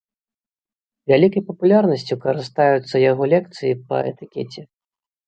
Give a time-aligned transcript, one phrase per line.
[1.11, 4.61] Вялікай папулярнасцю карыстаюцца яго лекцыі па этыкеце.